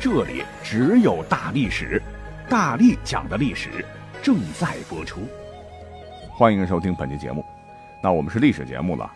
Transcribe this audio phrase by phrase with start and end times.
[0.00, 2.00] 这里只有大历史，
[2.48, 3.84] 大力讲的历史
[4.22, 5.22] 正在播出。
[6.28, 7.44] 欢迎收听本期节目。
[8.00, 9.10] 那我们是历史节目了，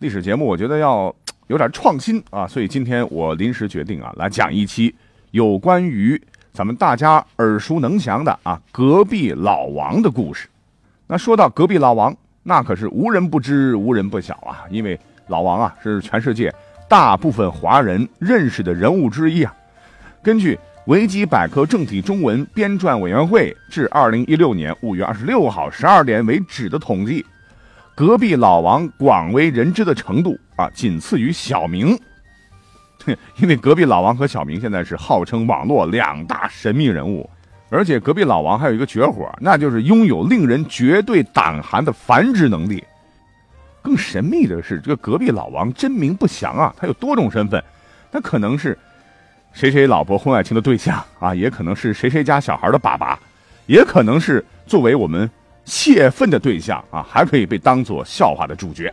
[0.00, 1.14] 历史节目我觉得要
[1.46, 4.94] 有点创新啊，所以今天我临时决定啊，来讲一期
[5.30, 6.20] 有关于
[6.52, 10.46] 咱们大家耳熟能详的啊隔壁老王的故事。
[11.06, 16.54] 那说到隔壁老王，那可是无人不知、无人不晓啊，因为老王啊是全世界
[16.90, 19.56] 大部分华人认识的人物之一啊。
[20.24, 27.22] 根据维基百科正体中文编撰委员会至二零一六年五月二十六号十二点为止的统计，
[27.94, 31.94] 隔壁老王广为人知的程度啊，仅次于小明。
[33.36, 37.28] 因为隔壁老王和小明现在是号称网络两大神秘人物，
[37.68, 42.82] 而且隔壁老王还有一个绝活，那就是拥有令人绝对胆寒的繁殖能力。
[43.82, 47.62] 更神秘的是，这个隔壁老王真名不详啊，他有多种身份，
[48.10, 48.78] 他可能是。
[49.54, 53.16] 谁谁老婆婚外情的对象啊，也可能是谁谁家小孩的爸爸，
[53.66, 55.30] 也可能是作为我们
[55.64, 58.92] 泄愤的对象啊，还可以被当做笑话的主角。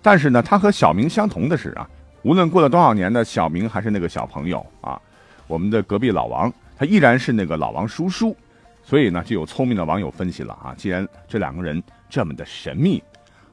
[0.00, 1.86] 但是呢，他和小明相同的是啊，
[2.22, 4.98] 无论过了多少年呢，小明还是那个小朋友啊。
[5.46, 8.34] 我们的隔壁老王，他依然是那个老王叔叔。
[8.82, 13.00] 所以呢，就有聪明的网友分析了啊，既然这两个人这么的神秘，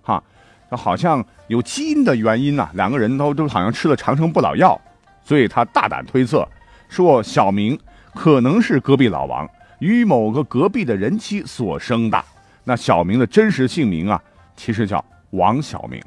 [0.02, 0.24] 哈，
[0.70, 4.80] 那好像有基因的原因呢，两个人都都好像吃了长生不老药。
[5.24, 6.48] 所以他大胆推测，
[6.88, 7.80] 说小明
[8.14, 12.24] 可能是隔壁老王与某个隔壁的人妻所生的。
[12.64, 14.22] 那小明的真实姓名啊，
[14.56, 16.02] 其实叫王小明。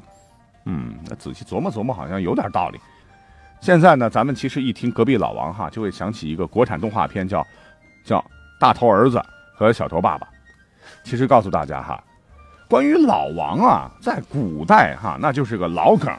[0.65, 2.79] 嗯，那仔细琢磨琢磨，好像有点道理。
[3.59, 7.45] 现在呢，咱们其实一听隔壁老王哈，就会想起一个国产动画片，叫
[8.05, 8.23] 叫
[8.59, 9.21] 大头儿子
[9.53, 10.27] 和小头爸爸。
[11.03, 12.01] 其实告诉大家哈，
[12.69, 16.13] 关于老王啊，在古代哈，那就是个老梗。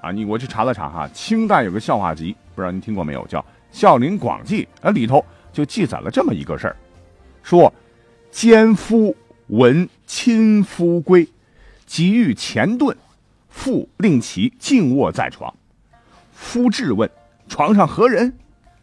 [0.00, 3.26] 啊，你我去查了查哈，清代有个笑话集，不知道您听过没有？
[3.26, 3.40] 叫
[3.72, 6.76] 《孝陵广记》啊，里头就记载了这么一个事儿，
[7.42, 7.72] 说
[8.30, 9.16] 奸夫
[9.48, 11.28] 闻亲夫归，
[11.86, 12.94] 急欲前遁，
[13.48, 15.52] 父令其静卧在床。
[16.32, 17.10] 夫质问
[17.48, 18.32] 床上何人？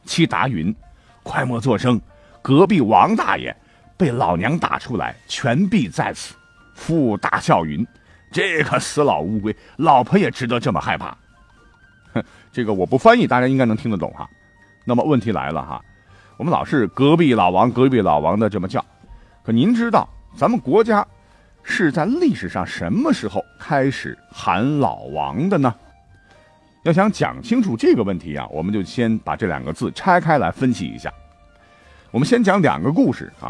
[0.04, 0.76] 妻答云：
[1.24, 2.00] 快莫作声，
[2.42, 3.56] 隔壁王大爷
[3.96, 6.36] 被老娘打出来，全毙在此。
[6.74, 7.88] 父大笑云。
[8.36, 11.18] 这个死老乌龟，老婆也值得这么害怕？
[12.14, 14.30] 哼， 这个我不翻译，大家应该能听得懂哈。
[14.84, 15.82] 那么问题来了哈，
[16.36, 18.84] 我们老是隔壁老王、隔壁老王的这么叫，
[19.42, 21.08] 可您知道咱们国家
[21.64, 25.74] 是在历史上什么时候开始喊老王的呢？
[26.84, 31.10] 要想讲清楚这个问题啊，我们就先把这两个字拆开来分析一下。
[32.12, 33.48] 我们先讲两个故事啊，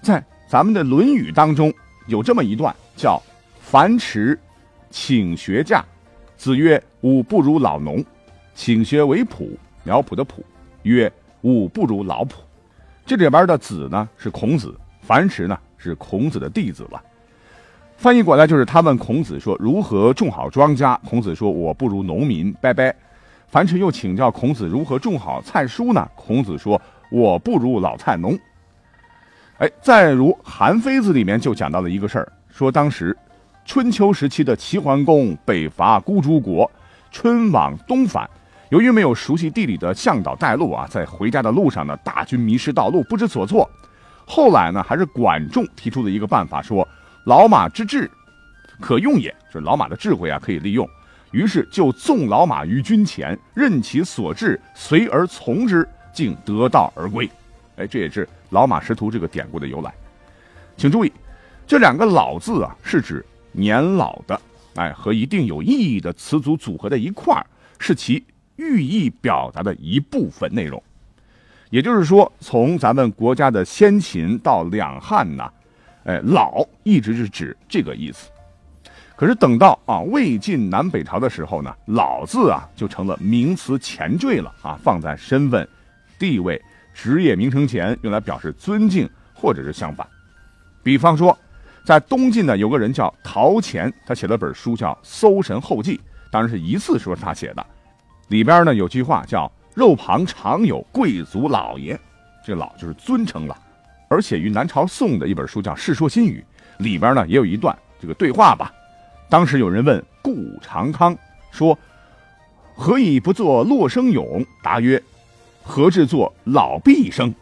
[0.00, 1.74] 在咱们的《论语》当中
[2.06, 3.20] 有这么一段叫。
[3.68, 4.38] 樊迟
[4.90, 5.84] 请学驾，
[6.36, 8.02] 子曰：“吾不如老农。”
[8.54, 9.48] 请学为圃，
[9.82, 10.34] 苗圃的圃，
[10.84, 11.12] 曰
[11.42, 12.34] ：“吾不如老圃。”
[13.04, 17.02] 这里边的子呢是孔子，樊迟呢是孔子的弟子了。
[17.96, 22.94] 翻译过来就是他问孔子说：“如何种好庄稼？”孔子说：“我不如农民。”拜拜。
[23.48, 28.38] 樊迟又请教孔子：“如何种好菜蔬呢？”孔子说：“我不如老菜农。”
[29.58, 33.16] 哎，再如《韩非子》里面就讲到了一个事儿，说当时。
[33.66, 36.70] 春秋时期的齐桓公北伐孤竹国，
[37.10, 38.30] 春往东返，
[38.70, 43.68] 由于没有熟悉地理的向导带路啊，在回家的路上呢，大军迷失道路，不知所措。
[44.24, 46.86] 后来呢，还是管仲提出的一个办法，说
[47.24, 48.08] 老马之智
[48.80, 50.88] 可用也，就是老马的智慧啊可以利用。
[51.32, 57.28] 于是就纵老马于军前，任其所至，随而从之，竟得道而归。
[57.76, 59.92] 哎，这也是老马识途这个典故的由来。
[60.76, 61.12] 请注意，
[61.66, 63.26] 这两个“老”字啊，是指。
[63.56, 64.38] 年老的，
[64.74, 67.46] 哎，和一定有意义的词组组合在一块儿，
[67.78, 68.22] 是其
[68.56, 70.82] 寓意表达的一部分内容。
[71.70, 75.50] 也就是说，从咱们国家的先秦到两汉呢，
[76.04, 78.28] 哎，老一直是指这个意思。
[79.16, 85.66] 可是等到啊魏晋南北朝的时候呢，老字啊就成了名词前缀了啊，放在身份、
[86.18, 86.62] 地位、
[86.92, 90.06] 职业名称前，用来表示尊敬或者是相反。
[90.82, 91.36] 比方说。
[91.86, 95.96] 在东晋呢，有个人叫陶潜，他写了本书叫《搜神后记》，
[96.32, 97.64] 当然是一次说是他写的。
[98.26, 101.96] 里边呢有句话叫“肉旁常有贵族老爷”，
[102.44, 103.56] 这老就是尊称了。
[104.08, 106.44] 而且于南朝宋的一本书叫《世说新语》，
[106.82, 108.74] 里边呢也有一段这个对话吧。
[109.28, 111.16] 当时有人问顾长康
[111.52, 111.78] 说
[112.74, 115.00] ：“何以不作洛生勇？”答曰
[115.62, 117.32] ：“何至作老毕生？”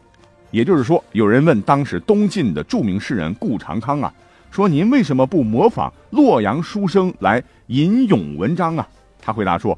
[0.53, 4.13] 也就是说，有人问当时东晋的著名诗人顾长康啊，
[4.55, 8.89] 说：“您为什么不模仿洛阳书生来吟咏文章啊？”
[9.21, 9.77] 他回答说：“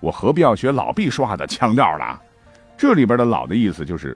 [0.00, 2.04] 我何必要学老毕说话的腔调呢？”
[2.76, 4.14] 这里边的“老”的意思就是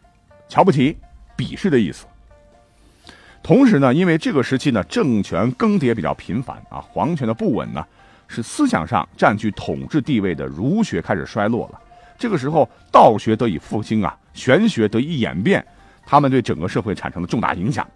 [0.51, 0.95] 瞧不起、
[1.35, 2.05] 鄙视的意思。
[3.43, 7.83] 同时呢，因为这个时期呢，政权更迭比较频繁啊，皇权的不稳呢，
[8.29, 11.81] 使思想上占据统治地位的儒学开始衰落了。
[12.19, 15.65] 这个时候，道学得以复兴啊，玄学得以演变。
[16.05, 17.89] 他们对整个社会产生了重大影响。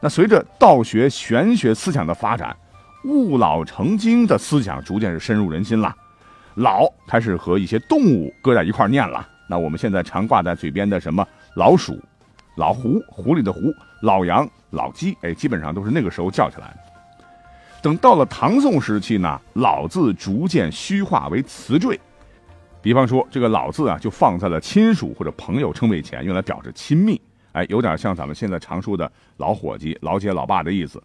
[0.00, 2.56] 那随着道学、玄学思想的发展，
[3.04, 5.94] 物老成精的思想逐渐是深入人心了。
[6.56, 9.26] 老开始和一些动物搁在一块念了。
[9.48, 11.98] 那我们现在常挂在嘴边的什么老鼠、
[12.56, 13.60] 老狐、狐狸的狐、
[14.02, 16.76] 老羊、老鸡，哎，基本上都是那个时候叫起来。
[17.82, 21.98] 等到了唐宋时期呢，老字逐渐虚化为词缀。
[22.82, 27.20] 比方说，这个老字啊，就放在了亲属或者朋友称谓前，用来表示亲密。
[27.56, 31.02] 哎，有点像咱们现在常说的老伙计、老姐、老爸的意思。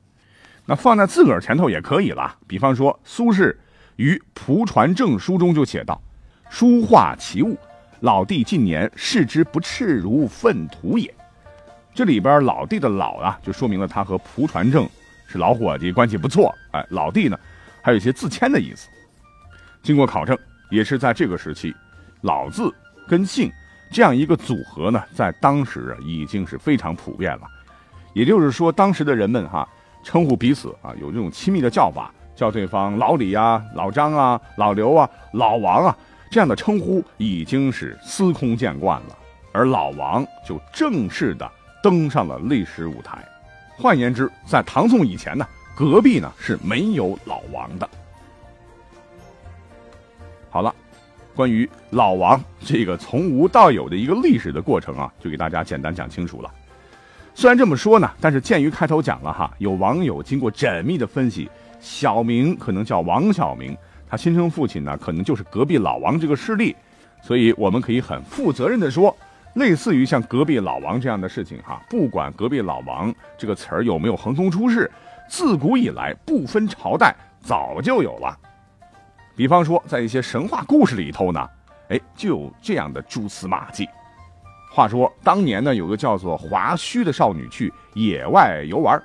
[0.66, 2.36] 那放在自个儿前头也可以了。
[2.46, 3.56] 比方说，苏轼
[3.96, 6.02] 于《蒲传正书》中就写道
[6.52, 7.58] ：“书画奇物，
[8.02, 11.14] 老弟近年视之不赤如粪土也。”
[11.96, 14.86] 这里边老弟的老啊，就说明了他和蒲传正
[15.28, 16.54] 是老伙计，关系不错。
[16.72, 17.40] 哎，老弟呢，
[17.82, 18.90] 还有一些自谦的意思。
[19.82, 20.38] 经过考证，
[20.70, 21.74] 也是在这个时期，
[22.24, 22.70] 老字
[23.08, 23.50] 跟姓。
[23.92, 27.42] 这样一个组合呢，在当时啊已经是非常普遍了。
[28.14, 29.68] 也就是说，当时的人们哈
[30.02, 35.98] 称呼彼此啊有这种亲密的叫法，叫对方老李啊、老张啊、老刘啊、老王啊，
[36.30, 39.18] 这样的称呼已经是司空见惯了。
[39.52, 41.52] 而老王就正式的
[41.84, 43.22] 登上了历史舞台。
[43.78, 45.46] 换言之，在唐宋以前呢，
[45.76, 47.90] 隔壁呢是没有老王的。
[50.50, 50.74] 好了。
[51.36, 56.52] 关于老王这个从无到有的一个历史的过程啊，就给大家简单讲清楚了。
[57.34, 61.50] 虽然这么说呢，但是鉴于开头讲了哈，有网友经过缜密的分析，
[61.80, 63.76] 小明可能叫王小明，
[64.10, 66.76] 他亲生父亲呢可能就是隔壁老王这个势力，
[67.22, 69.16] 所以我们可以很负责任的说，
[69.56, 74.92] 类似于像隔壁老王这样的事情哈，不管隔壁老王这个词儿有没有横空出世，
[75.30, 78.38] 自古以来不分朝代早就有了。
[79.36, 81.50] 比方说，在一些神话故事里头呢，
[81.90, 83.88] 哎，就有这样的蛛丝马迹。
[84.70, 89.02] 话说当年呢，有个叫做华胥的少女去野外游玩，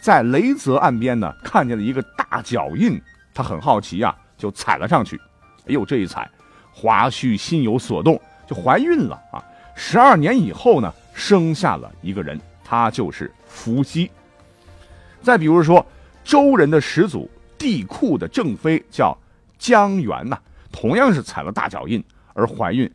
[0.00, 3.00] 在雷泽岸边呢，看见了一个大脚印，
[3.32, 5.16] 她很好奇啊，就踩了上去。
[5.66, 6.28] 哎呦，这一踩，
[6.72, 9.42] 华胥心有所动，就怀孕了啊！
[9.74, 14.10] 十二年以后呢，生下了一个人，他就是伏羲。
[15.22, 15.84] 再比如说，
[16.24, 19.16] 周人的始祖帝喾的正妃叫。
[19.58, 20.38] 江源呐，
[20.72, 22.02] 同样是踩了大脚印
[22.32, 22.90] 而怀孕，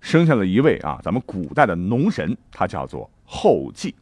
[0.00, 3.94] 生下了一位啊，咱们古代的农神，他叫做后稷。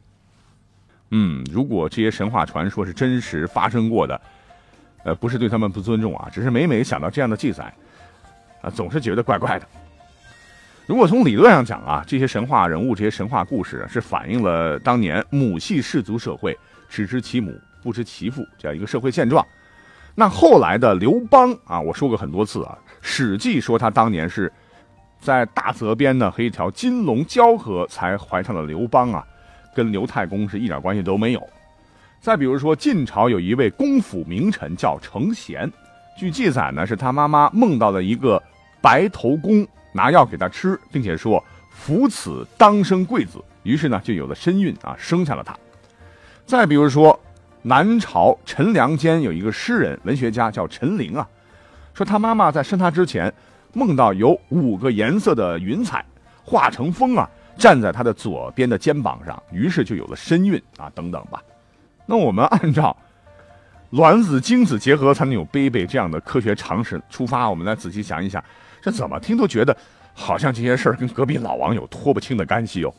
[1.09, 4.21] 嗯，如果这些神话传说是真实发生过的，
[5.03, 7.73] 呃，不是对他们不尊重啊，只是每每想到这样的记载，
[8.61, 9.67] 啊，总是觉得怪怪的。
[10.85, 16.57] 如果从理论上讲啊，这些神话人物、这些神话故事是反映了当年母系氏族社会
[16.89, 19.45] 只知其母不知其父这样一个社会现状。
[20.15, 24.51] 那后来的刘邦啊，我说过很多次啊，《史记》说他当年是
[25.19, 29.25] 在大泽边呢和一条金龙交合才怀上了刘邦啊，
[29.75, 31.41] 跟刘太公是一点关系都没有。
[32.21, 35.71] 再比如说晋朝有一位公府名臣叫程贤，
[36.15, 38.41] 据记载呢是他妈妈梦到了一个
[38.81, 45.57] 白头公拿药给他吃，并且说扶此当生贵子，于是呢就有了身孕啊，生下了他。
[46.45, 47.19] 再比如说。
[47.65, 51.25] 南朝陈良间有一个诗人、文学家叫陈琳啊，
[51.93, 53.33] 说他妈妈在生他之前，
[53.71, 56.03] 梦到有五个颜色的云彩
[56.43, 61.41] 化成风啊，站在他的左边的肩膀上，于是就有了身孕啊，等等吧。
[62.05, 62.95] 那我们按照
[63.91, 68.43] 卵子精子结合才能有 baby 这样的科学常识出发，我们来仔细想一想，
[68.81, 69.75] 这怎么听都觉得
[70.13, 72.93] 好像这些事儿跟隔壁老王有脱不清的干系哦。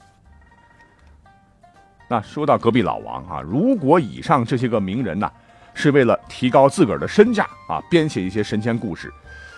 [2.15, 5.29] 那说到隔壁老王啊，如果以上这些个名人呢，
[5.75, 9.13] 是为了提高自个儿的身价啊，编写一些神仙故事，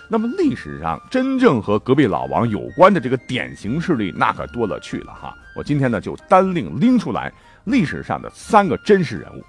[0.09, 5.35] 那么历史上真正和隔壁老王有关的这个典型事例，那可多了去了哈。
[5.55, 7.31] 我今天呢就单另拎出来
[7.65, 9.45] 历史上的三个真实人物。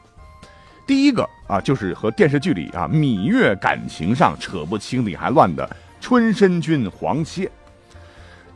[0.85, 5.65] 第一个啊，就是和电视剧里啊芈月感情上扯不清理还乱的
[6.01, 7.49] 春申君黄歇。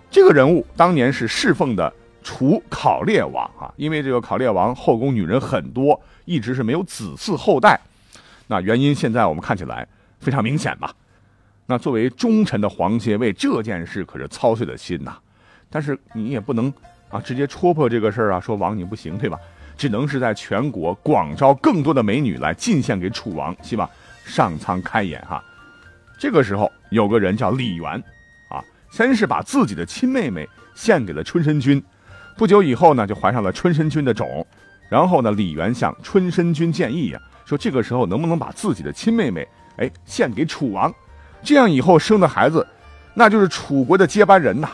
[0.09, 1.93] 这个人物当年是侍奉的。
[2.23, 7.79] 楚考烈王啊，因为这个考烈王后宫女人很多，一直是没有子嗣后代。
[8.47, 9.87] 那原因现在我们看起来
[10.19, 10.93] 非常明显吧？
[11.65, 15.17] 那作为忠臣的黄歇，为这件事可是操碎了心呐。
[15.69, 16.71] 但是你也不能
[17.09, 19.39] 啊直接戳破这个事儿啊，说王你不行，对吧？
[19.77, 23.89] 只能是在全国广招更多的美女来进献给楚王，希望
[24.25, 25.41] 上苍开眼哈。
[26.19, 28.03] 这个时候有个人叫李元，
[28.49, 28.61] 啊，
[28.91, 31.81] 先是把自己的亲妹妹献给了春申君。
[32.37, 34.45] 不久以后呢，就怀上了春申君的种，
[34.89, 39.47] 然后呢，李元向春申君建议呀，说这个时候能不能把自己的亲妹妹，
[39.77, 40.91] 哎，献给楚王，
[41.43, 42.65] 这样以后生的孩子，
[43.13, 44.69] 那就是楚国的接班人呐。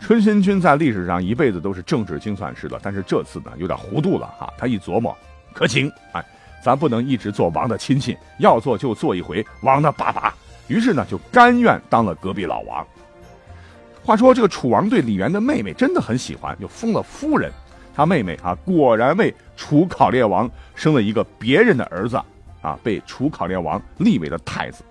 [0.00, 5.14] 春申君在历史上一辈子都是政治精算师的，但是这次呢有点糊涂了哈，他一琢磨，
[5.52, 6.24] 可行，哎，
[6.64, 10.34] 咱不能一直做王的亲戚，要做就做一回王的爸爸，
[10.68, 12.86] 于是呢就甘愿当了隔壁老王。
[14.02, 17.50] 话说这个楚王对李元的妹妹真的很喜欢，就封了夫人。
[17.94, 22.16] 他妹妹啊，果然为楚考烈王生了一个别人的儿子，
[22.62, 24.82] 啊，被楚考烈王立为了太子。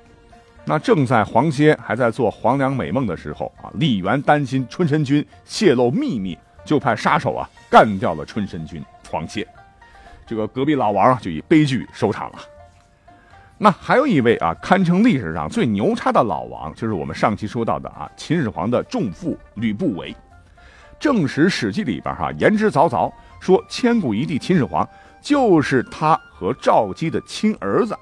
[0.64, 9.48] 那正在黄歇还在做黄粱美梦的时候啊，李元担心春申君泄露秘密，就派杀手啊干掉了春申君黄歇。
[10.28, 12.40] 这个隔壁老王就以悲剧收场了。
[13.62, 20.16] 那还有一位啊，堪称历史上最牛叉的老王，就是我们上期说到的啊，秦始皇的重父吕不韦。
[20.98, 23.12] 正史《史记》里边哈言之凿凿
[23.42, 24.88] 说，千古一帝秦始皇
[25.22, 27.94] 就是他和赵姬的亲儿子，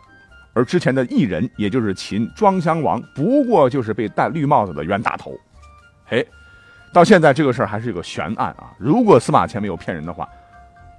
[0.54, 5.36] 而之前的异人，也就是秦庄襄王，不过就是被戴绿帽子的冤大头。
[6.06, 6.28] 嘿，
[6.94, 8.72] 到现在这个事儿还是一个悬案啊！
[8.78, 10.30] 如果司马迁没有骗人的话，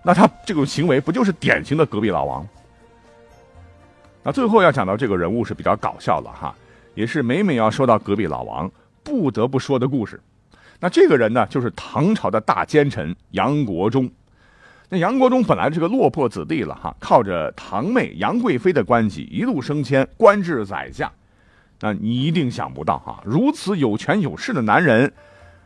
[0.03, 2.47] 那他这种行为不就是典型的隔壁老王？
[4.23, 6.55] 那最后要讲到这个人物是比较搞笑的哈，
[6.95, 8.71] 也是每每要说到隔壁老王
[9.03, 10.21] 不得不说的故事。
[10.81, 14.11] 那这个人呢，就是唐朝的大奸臣杨国忠。
[14.91, 21.11] 那杨国忠本来是个落魄子弟了哈，靠着堂妹杨贵妃的关系一路升迁，官至宰相。
[21.81, 25.13] 那你一定想不到哈，如此有权有势的男人，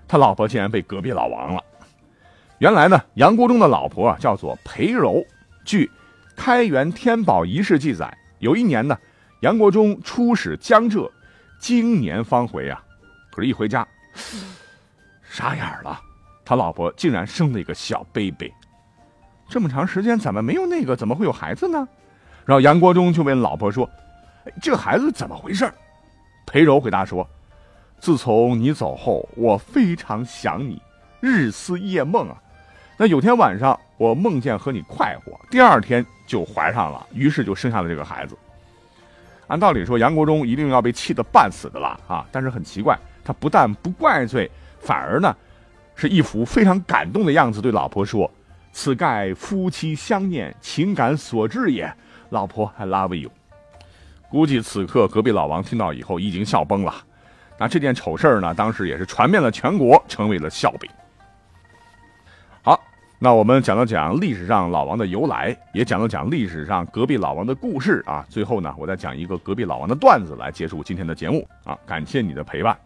[0.06, 1.62] 他老婆竟然被隔壁老王了。
[2.59, 5.25] 原来呢，杨国忠的老婆啊叫做裴柔。
[5.64, 5.87] 据
[6.37, 8.16] 《开元天宝遗事》记载。
[8.42, 8.99] 有一年呢，
[9.40, 11.08] 杨国忠出使江浙，
[11.61, 12.82] 经年方回啊。
[13.30, 13.87] 可是，一回家，
[15.22, 16.00] 傻眼了，
[16.44, 18.52] 他老婆竟然生了一个小 baby。
[19.49, 20.96] 这么长时间怎么没有那个？
[20.96, 21.87] 怎么会有孩子呢？
[22.44, 23.88] 然后杨国忠就问老婆说
[24.61, 25.72] ：“这孩子怎么回事？”
[26.44, 27.25] 裴柔回答说
[28.00, 30.82] ：“自从你走后，我非常想你，
[31.20, 32.37] 日思夜梦啊。
[32.96, 38.35] 那有天晚上，我梦见和你快活，第二天。”就怀上了，于是就生下了这个孩子。
[39.49, 42.25] 按道理说，杨国忠一定要被气得半死的啦啊！
[42.32, 45.37] 但是很奇怪，他不但不怪罪，反而呢，
[45.94, 48.30] 是一副非常感动的样子，对老婆说
[48.73, 51.92] ：“此盖夫妻相念，情感所致也。
[52.30, 53.30] 老婆，I love you。”
[54.30, 56.94] 估计此刻隔壁老王听到以后已经笑崩了。
[57.59, 60.90] 那这件丑事呢，当时也是传遍了全国，成为了笑柄。
[63.24, 68.26] 那我们讲了讲历史上老王的由来，也讲了讲历史上隔壁老王的故事啊。
[68.28, 71.78] 最后呢，我再讲一个隔壁老王的段子来结束今天的节目啊。
[71.86, 72.76] 感谢你的陪伴。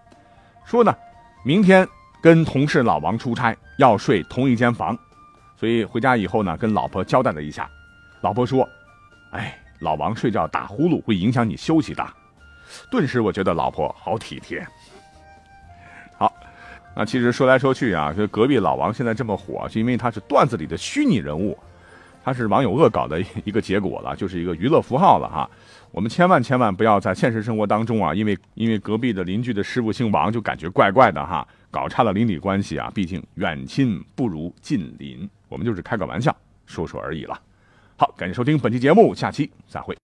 [0.66, 0.94] 说呢，
[1.42, 1.88] 明天
[2.20, 4.94] 跟同事老王出差，要睡同一间房，
[5.58, 7.66] 所以回家以后呢，跟老婆交代了一下。
[8.20, 8.68] 老婆说
[9.32, 12.06] ：“哎，老王睡觉打呼噜会影响你休息的。”
[12.92, 14.66] 顿时我觉得老婆好体贴。
[16.98, 21.56] 那其实说来说去啊，就隔壁老王现在这么火，是因为他是段子里的虚拟人物，
[22.24, 25.48] 他是网友恶搞的一个结果了，就是一个娱乐符号了哈。
[25.92, 32.90] 我们千万千万不要在现实生活当中啊，因为因为隔壁的邻居的师傅姓王，就感觉怪怪的哈，搞差了邻里关系啊。
[32.94, 36.34] 毕竟远亲不如近邻，我们就是开个玩笑，
[36.64, 37.38] 说说而已了。
[37.98, 39.96] 好，感谢收听本期节目，下期再会。